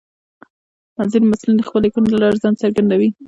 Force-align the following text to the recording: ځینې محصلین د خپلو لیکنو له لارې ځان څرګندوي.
ځینې 1.11 1.25
محصلین 1.27 1.55
د 1.57 1.61
خپلو 1.67 1.83
لیکنو 1.85 2.11
له 2.13 2.17
لارې 2.21 2.41
ځان 2.43 2.53
څرګندوي. 2.63 3.09